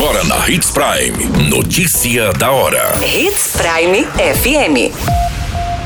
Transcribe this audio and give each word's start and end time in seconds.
Agora 0.00 0.22
na 0.22 0.48
Hits 0.48 0.70
Prime. 0.70 1.50
Notícia 1.50 2.32
da 2.34 2.52
hora. 2.52 2.94
Hits 3.04 3.56
Prime 3.56 4.04
FM. 4.04 4.94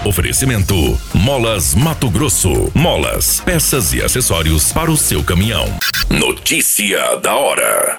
Oferecimento: 0.07 0.75
Molas 1.15 1.75
Mato 1.75 2.11
Grosso. 2.11 2.71
Molas, 2.75 3.41
peças 3.41 3.95
e 3.95 4.03
acessórios 4.03 4.71
para 4.71 4.91
o 4.91 4.99
seu 4.99 5.25
caminhão. 5.25 5.65
Notícia 6.11 7.17
da 7.23 7.35
hora. 7.35 7.99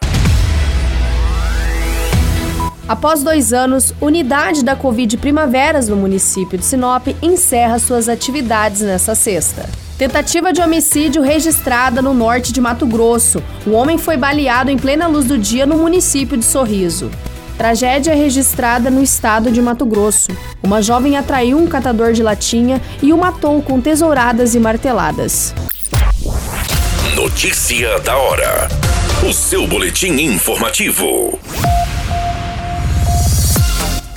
Após 2.88 3.24
dois 3.24 3.52
anos, 3.52 3.92
unidade 4.00 4.64
da 4.64 4.76
Covid 4.76 5.18
Primaveras 5.18 5.90
no 5.90 5.96
município 5.96 6.60
de 6.60 6.66
Sinop 6.66 7.08
encerra 7.24 7.80
suas 7.80 8.08
atividades 8.08 8.82
nesta 8.82 9.16
sexta. 9.16 9.68
Tentativa 10.04 10.52
de 10.52 10.62
homicídio 10.62 11.22
registrada 11.22 12.02
no 12.02 12.14
norte 12.14 12.52
de 12.52 12.60
Mato 12.60 12.86
Grosso. 12.86 13.42
O 13.66 13.72
homem 13.72 13.98
foi 13.98 14.18
baleado 14.18 14.70
em 14.70 14.78
plena 14.78 15.08
luz 15.08 15.24
do 15.24 15.38
dia 15.38 15.66
no 15.66 15.78
município 15.78 16.36
de 16.36 16.44
Sorriso. 16.44 17.10
Tragédia 17.58 18.14
registrada 18.14 18.92
no 18.92 19.02
estado 19.02 19.50
de 19.50 19.62
Mato 19.62 19.86
Grosso. 19.86 20.28
Uma 20.62 20.82
jovem 20.82 21.16
atraiu 21.16 21.58
um 21.58 21.68
catador 21.68 22.12
de 22.12 22.22
latinha 22.22 22.82
e 23.02 23.14
o 23.14 23.18
matou 23.18 23.62
com 23.62 23.80
tesouradas 23.80 24.54
e 24.56 24.60
marteladas. 24.60 25.56
Notícia 27.16 27.98
da 28.02 28.18
hora. 28.18 28.68
O 29.26 29.32
seu 29.32 29.66
boletim 29.66 30.20
informativo. 30.20 31.40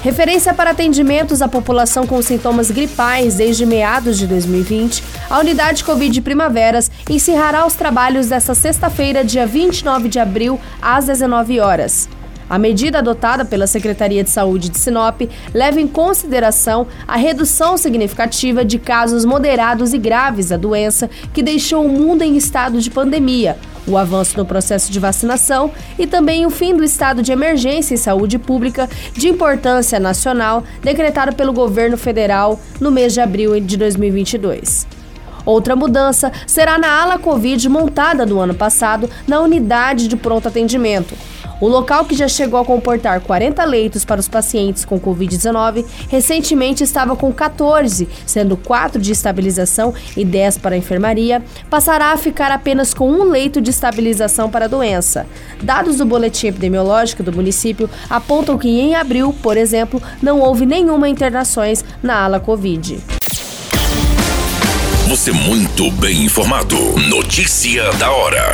Referência 0.00 0.54
para 0.54 0.70
atendimentos 0.70 1.42
à 1.42 1.48
população 1.48 2.06
com 2.06 2.20
sintomas 2.22 2.70
gripais 2.70 3.34
desde 3.34 3.66
meados 3.66 4.18
de 4.18 4.26
2020, 4.26 5.02
a 5.28 5.40
unidade 5.40 5.82
Covid 5.82 6.20
Primaveras 6.20 6.90
encerrará 7.10 7.66
os 7.66 7.74
trabalhos 7.74 8.28
desta 8.28 8.54
sexta-feira, 8.54 9.24
dia 9.24 9.46
29 9.46 10.08
de 10.08 10.18
abril, 10.18 10.60
às 10.80 11.06
19 11.06 11.58
horas. 11.58 12.08
A 12.48 12.58
medida 12.58 12.98
adotada 12.98 13.44
pela 13.44 13.66
Secretaria 13.66 14.22
de 14.22 14.30
Saúde 14.30 14.68
de 14.68 14.78
Sinop 14.78 15.22
leva 15.52 15.80
em 15.80 15.88
consideração 15.88 16.86
a 17.08 17.16
redução 17.16 17.76
significativa 17.76 18.64
de 18.64 18.78
casos 18.78 19.24
moderados 19.24 19.92
e 19.92 19.98
graves 19.98 20.50
da 20.50 20.56
doença 20.56 21.10
que 21.32 21.42
deixou 21.42 21.84
o 21.84 21.88
mundo 21.88 22.22
em 22.22 22.36
estado 22.36 22.80
de 22.80 22.88
pandemia, 22.88 23.58
o 23.86 23.96
avanço 23.96 24.36
no 24.36 24.44
processo 24.44 24.90
de 24.90 24.98
vacinação 24.98 25.70
e 25.98 26.06
também 26.06 26.44
o 26.44 26.50
fim 26.50 26.74
do 26.74 26.84
estado 26.84 27.22
de 27.22 27.32
emergência 27.32 27.94
em 27.94 27.98
saúde 27.98 28.38
pública 28.38 28.88
de 29.12 29.28
importância 29.28 30.00
nacional 30.00 30.64
decretado 30.82 31.34
pelo 31.34 31.52
governo 31.52 31.96
federal 31.96 32.60
no 32.80 32.90
mês 32.90 33.12
de 33.12 33.20
abril 33.20 33.60
de 33.60 33.76
2022. 33.76 34.86
Outra 35.44 35.76
mudança 35.76 36.32
será 36.44 36.76
na 36.76 36.88
ala 36.88 37.18
Covid 37.18 37.68
montada 37.68 38.26
no 38.26 38.40
ano 38.40 38.54
passado 38.54 39.08
na 39.28 39.40
unidade 39.40 40.08
de 40.08 40.16
pronto 40.16 40.48
atendimento. 40.48 41.14
O 41.60 41.68
local, 41.68 42.04
que 42.04 42.14
já 42.14 42.28
chegou 42.28 42.60
a 42.60 42.64
comportar 42.64 43.20
40 43.20 43.64
leitos 43.64 44.04
para 44.04 44.20
os 44.20 44.28
pacientes 44.28 44.84
com 44.84 45.00
Covid-19, 45.00 45.86
recentemente 46.08 46.84
estava 46.84 47.16
com 47.16 47.32
14, 47.32 48.06
sendo 48.26 48.56
4 48.58 49.00
de 49.00 49.12
estabilização 49.12 49.94
e 50.16 50.24
10 50.24 50.58
para 50.58 50.74
a 50.74 50.78
enfermaria, 50.78 51.42
passará 51.70 52.12
a 52.12 52.16
ficar 52.16 52.50
apenas 52.50 52.92
com 52.92 53.10
um 53.10 53.24
leito 53.24 53.60
de 53.60 53.70
estabilização 53.70 54.50
para 54.50 54.66
a 54.66 54.68
doença. 54.68 55.26
Dados 55.62 55.96
do 55.96 56.04
boletim 56.04 56.48
epidemiológico 56.48 57.22
do 57.22 57.32
município 57.32 57.88
apontam 58.10 58.58
que 58.58 58.68
em 58.68 58.94
abril, 58.94 59.34
por 59.42 59.56
exemplo, 59.56 60.02
não 60.22 60.40
houve 60.40 60.66
nenhuma 60.66 61.08
internações 61.08 61.82
na 62.02 62.22
ala 62.22 62.38
Covid. 62.38 62.98
Você 65.08 65.32
muito 65.32 65.90
bem 65.92 66.24
informado. 66.24 66.76
Notícia 67.08 67.90
da 67.92 68.10
hora 68.10 68.52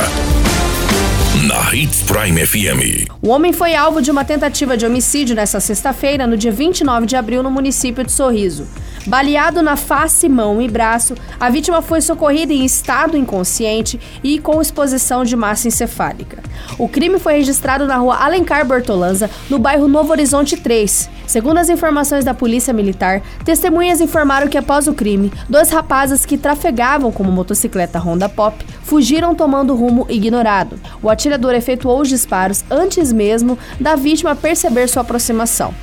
na 1.41 1.73
Hits 1.73 2.03
Prime 2.03 2.45
FM. 2.45 3.09
O 3.21 3.29
homem 3.29 3.51
foi 3.51 3.75
alvo 3.75 4.01
de 4.01 4.11
uma 4.11 4.23
tentativa 4.23 4.77
de 4.77 4.85
homicídio 4.85 5.35
nesta 5.35 5.59
sexta-feira, 5.59 6.27
no 6.27 6.37
dia 6.37 6.51
29 6.51 7.07
de 7.07 7.15
abril, 7.15 7.41
no 7.41 7.49
município 7.49 8.03
de 8.03 8.11
Sorriso. 8.11 8.67
Baleado 9.05 9.61
na 9.61 9.75
face, 9.75 10.29
mão 10.29 10.61
e 10.61 10.67
braço, 10.69 11.13
a 11.37 11.49
vítima 11.49 11.81
foi 11.81 11.99
socorrida 11.99 12.53
em 12.53 12.63
estado 12.63 13.17
inconsciente 13.17 13.99
e 14.23 14.39
com 14.39 14.61
exposição 14.61 15.25
de 15.25 15.35
massa 15.35 15.67
encefálica. 15.67 16.41
O 16.77 16.87
crime 16.87 17.19
foi 17.19 17.33
registrado 17.33 17.85
na 17.85 17.97
rua 17.97 18.15
Alencar 18.15 18.65
Bortolanza, 18.65 19.29
no 19.49 19.59
bairro 19.59 19.89
Novo 19.89 20.11
Horizonte 20.11 20.55
3. 20.55 21.09
Segundo 21.27 21.57
as 21.57 21.69
informações 21.69 22.23
da 22.23 22.33
Polícia 22.33 22.73
Militar, 22.73 23.21
testemunhas 23.43 23.99
informaram 23.99 24.47
que 24.47 24.57
após 24.57 24.87
o 24.87 24.93
crime, 24.93 25.31
dois 25.49 25.69
rapazes 25.69 26.25
que 26.25 26.37
trafegavam 26.37 27.11
com 27.11 27.23
uma 27.23 27.31
motocicleta 27.31 27.99
Honda 27.99 28.29
Pop 28.29 28.65
fugiram 28.83 29.35
tomando 29.35 29.75
rumo 29.75 30.05
ignorado. 30.09 30.79
O 31.01 31.09
atirador 31.09 31.53
efetuou 31.53 32.01
os 32.01 32.09
disparos 32.09 32.63
antes 32.69 33.11
mesmo 33.11 33.57
da 33.79 33.95
vítima 33.95 34.35
perceber 34.35 34.87
sua 34.87 35.01
aproximação. 35.01 35.73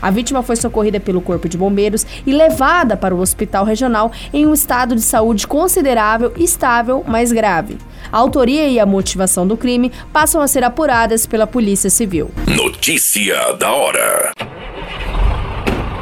A 0.00 0.10
vítima 0.10 0.42
foi 0.42 0.56
socorrida 0.56 1.00
pelo 1.00 1.20
Corpo 1.20 1.48
de 1.48 1.58
Bombeiros 1.58 2.06
e 2.26 2.32
levada 2.32 2.96
para 2.96 3.14
o 3.14 3.20
hospital 3.20 3.64
regional 3.64 4.12
em 4.32 4.46
um 4.46 4.54
estado 4.54 4.94
de 4.94 5.02
saúde 5.02 5.46
considerável, 5.46 6.32
estável, 6.36 7.04
mas 7.06 7.32
grave. 7.32 7.78
A 8.12 8.18
autoria 8.18 8.68
e 8.68 8.78
a 8.78 8.86
motivação 8.86 9.46
do 9.46 9.56
crime 9.56 9.92
passam 10.12 10.40
a 10.40 10.48
ser 10.48 10.64
apuradas 10.64 11.26
pela 11.26 11.46
Polícia 11.46 11.90
Civil. 11.90 12.30
Notícia 12.46 13.52
da 13.54 13.72
hora. 13.72 14.32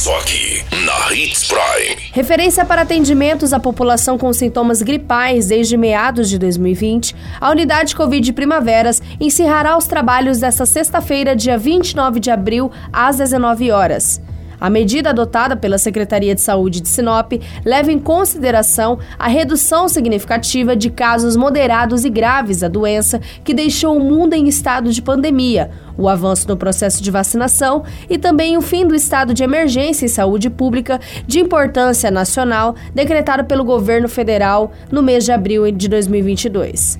Só 0.00 0.16
aqui, 0.16 0.64
na 0.86 1.12
Hits 1.14 1.46
Prime. 1.46 1.94
Referência 2.12 2.64
para 2.64 2.80
atendimentos 2.80 3.52
à 3.52 3.60
população 3.60 4.16
com 4.16 4.32
sintomas 4.32 4.80
gripais 4.80 5.48
desde 5.48 5.76
meados 5.76 6.30
de 6.30 6.38
2020, 6.38 7.14
a 7.38 7.50
unidade 7.50 7.94
Covid 7.94 8.32
Primaveras 8.32 9.02
encerrará 9.20 9.76
os 9.76 9.86
trabalhos 9.86 10.38
desta 10.38 10.64
sexta-feira, 10.64 11.36
dia 11.36 11.58
29 11.58 12.18
de 12.18 12.30
abril, 12.30 12.72
às 12.90 13.18
19 13.18 13.70
horas. 13.70 14.22
A 14.60 14.68
medida 14.68 15.10
adotada 15.10 15.56
pela 15.56 15.78
Secretaria 15.78 16.34
de 16.34 16.42
Saúde 16.42 16.82
de 16.82 16.88
Sinop 16.88 17.32
leva 17.64 17.90
em 17.90 17.98
consideração 17.98 18.98
a 19.18 19.26
redução 19.26 19.88
significativa 19.88 20.76
de 20.76 20.90
casos 20.90 21.34
moderados 21.34 22.04
e 22.04 22.10
graves 22.10 22.60
da 22.60 22.68
doença 22.68 23.20
que 23.42 23.54
deixou 23.54 23.96
o 23.96 24.00
mundo 24.00 24.34
em 24.34 24.46
estado 24.46 24.92
de 24.92 25.00
pandemia, 25.00 25.70
o 25.96 26.08
avanço 26.08 26.46
no 26.46 26.58
processo 26.58 27.02
de 27.02 27.10
vacinação 27.10 27.84
e 28.08 28.18
também 28.18 28.58
o 28.58 28.60
fim 28.60 28.86
do 28.86 28.94
estado 28.94 29.32
de 29.32 29.42
emergência 29.42 30.04
em 30.04 30.08
saúde 30.08 30.50
pública 30.50 31.00
de 31.26 31.40
importância 31.40 32.10
nacional 32.10 32.74
decretado 32.94 33.44
pelo 33.44 33.64
governo 33.64 34.08
federal 34.08 34.72
no 34.92 35.02
mês 35.02 35.24
de 35.24 35.32
abril 35.32 35.70
de 35.72 35.88
2022. 35.88 36.98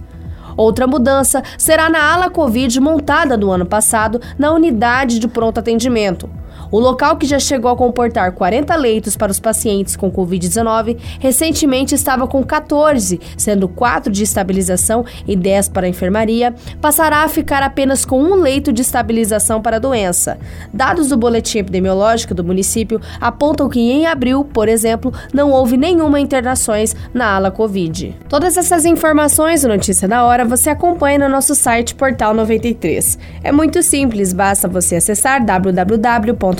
Outra 0.56 0.86
mudança 0.86 1.42
será 1.58 1.88
na 1.88 2.02
ala 2.02 2.30
Covid 2.30 2.80
montada 2.80 3.36
no 3.36 3.50
ano 3.50 3.66
passado 3.66 4.20
na 4.38 4.52
unidade 4.52 5.18
de 5.18 5.28
pronto 5.28 5.58
atendimento. 5.58 6.39
O 6.70 6.78
local, 6.78 7.16
que 7.16 7.26
já 7.26 7.40
chegou 7.40 7.70
a 7.70 7.76
comportar 7.76 8.32
40 8.32 8.76
leitos 8.76 9.16
para 9.16 9.32
os 9.32 9.40
pacientes 9.40 9.96
com 9.96 10.10
Covid-19, 10.10 10.96
recentemente 11.18 11.96
estava 11.96 12.28
com 12.28 12.44
14, 12.44 13.20
sendo 13.36 13.68
4 13.68 14.12
de 14.12 14.22
estabilização 14.22 15.04
e 15.26 15.34
10 15.34 15.70
para 15.70 15.86
a 15.86 15.88
enfermaria, 15.88 16.54
passará 16.80 17.24
a 17.24 17.28
ficar 17.28 17.62
apenas 17.62 18.04
com 18.04 18.22
um 18.22 18.34
leito 18.34 18.72
de 18.72 18.82
estabilização 18.82 19.60
para 19.60 19.76
a 19.76 19.80
doença. 19.80 20.38
Dados 20.72 21.08
do 21.08 21.16
boletim 21.16 21.58
epidemiológico 21.58 22.34
do 22.34 22.44
município 22.44 23.00
apontam 23.20 23.68
que 23.68 23.80
em 23.80 24.06
abril, 24.06 24.44
por 24.44 24.68
exemplo, 24.68 25.12
não 25.34 25.50
houve 25.50 25.76
nenhuma 25.76 26.20
internações 26.20 26.94
na 27.12 27.34
ala 27.34 27.50
Covid. 27.50 28.16
Todas 28.28 28.56
essas 28.56 28.84
informações, 28.84 29.64
notícia 29.64 30.06
da 30.06 30.24
hora, 30.24 30.44
você 30.44 30.70
acompanha 30.70 31.18
no 31.18 31.28
nosso 31.28 31.54
site 31.56 31.96
Portal 31.96 32.32
93. 32.32 33.18
É 33.42 33.50
muito 33.50 33.82
simples, 33.82 34.32
basta 34.32 34.68
você 34.68 34.96
acessar 34.96 35.44
www 35.44 36.59